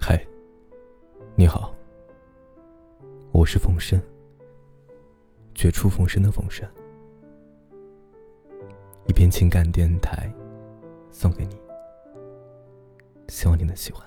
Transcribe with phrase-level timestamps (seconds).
[0.00, 0.24] 嗨，
[1.36, 1.74] 你好，
[3.30, 4.00] 我是冯生，
[5.54, 6.66] 绝处逢生的冯生，
[9.06, 10.32] 一篇情感电台
[11.10, 11.60] 送给你，
[13.28, 14.02] 希望你能喜欢。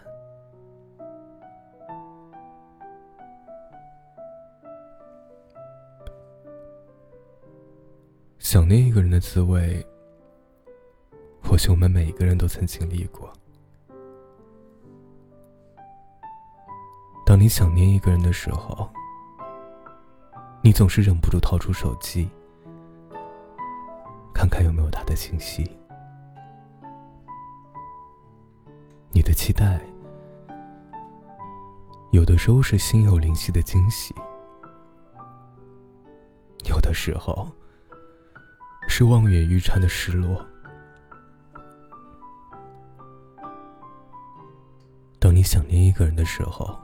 [8.40, 9.86] 想念一个人的滋味，
[11.44, 13.32] 或许我们每一个人都曾经历过。
[17.42, 18.88] 你想念一个人的时候，
[20.62, 22.30] 你总是忍不住掏出手机，
[24.32, 25.68] 看看有没有他的信息。
[29.10, 29.82] 你的期待，
[32.12, 34.14] 有的时候是心有灵犀的惊喜，
[36.70, 37.50] 有的时候
[38.88, 40.46] 是望眼欲穿的失落。
[45.18, 46.80] 当你想念一个人的时候，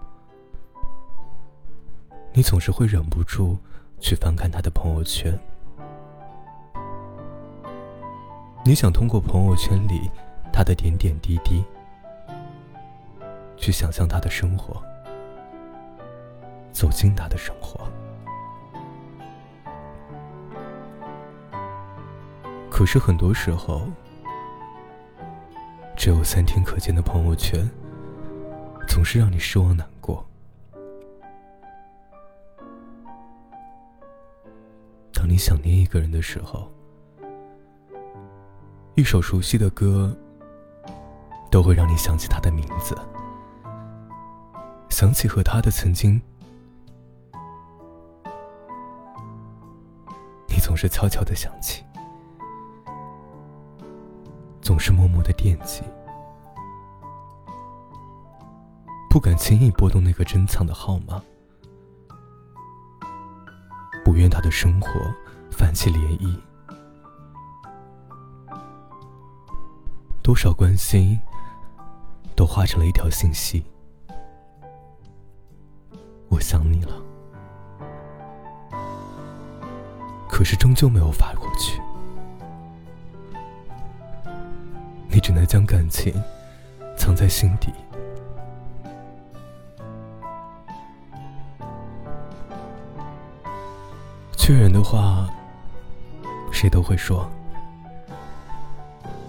[2.38, 3.58] 你总是会忍不住
[4.00, 5.36] 去翻看他的朋友圈，
[8.64, 10.08] 你想通过朋友圈里
[10.54, 11.64] 他的点点滴滴，
[13.58, 14.80] 去想象他的生活，
[16.72, 17.90] 走进他的生活。
[22.70, 23.82] 可是很多时候，
[25.96, 27.68] 只有三天可见的朋友圈，
[28.88, 29.90] 总是让你失望难
[35.38, 36.72] 想念一个人的时候，
[38.96, 40.16] 一首熟悉的歌
[41.52, 42.98] 都会让你想起他的名字，
[44.90, 46.20] 想起和他的曾经。
[50.48, 51.84] 你总是悄悄的想起，
[54.62, 55.84] 总是默默的惦记，
[59.10, 61.22] 不敢轻易拨动那个珍藏的号码。
[64.30, 64.90] 他的生活
[65.52, 66.36] 泛起涟漪，
[70.22, 71.20] 多少关心
[72.36, 73.64] 都化成了一条信息。
[76.30, 77.02] 我想你了，
[80.28, 81.82] 可是终究没有发过去，
[85.10, 86.14] 你只能将感情
[86.98, 87.74] 藏在心底。
[94.48, 95.30] 缺人的话，
[96.54, 97.30] 谁都会说，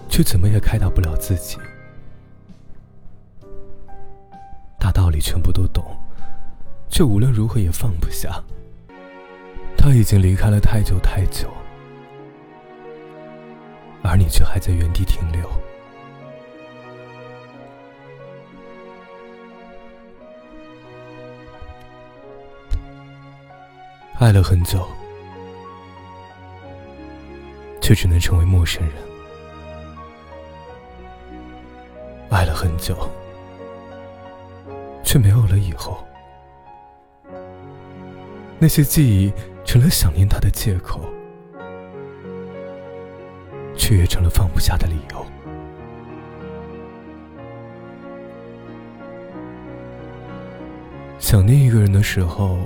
[0.07, 1.57] 却怎么也开导不了自己。
[4.79, 5.83] 大道理全部都懂，
[6.87, 8.41] 却无论如何也放不下。
[9.77, 11.49] 他已经离开了太久太久，
[14.01, 15.49] 而你却还在原地停留。
[24.17, 24.87] 爱了很久。
[27.89, 28.93] 却只能成为陌生人。
[32.29, 32.95] 爱了很久，
[35.03, 35.97] 却没有了以后。
[38.59, 39.33] 那些记忆
[39.65, 41.01] 成了想念他的借口，
[43.75, 45.25] 却也成了放不下的理由。
[51.17, 52.59] 想念一个人的时候，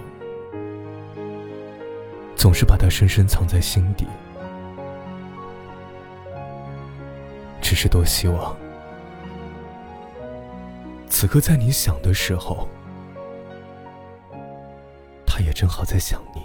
[2.35, 4.05] 总是把他深深藏在心底。
[7.63, 8.55] 只是多希望，
[11.09, 12.67] 此刻在你想的时候，
[15.25, 16.42] 他也正好在想你。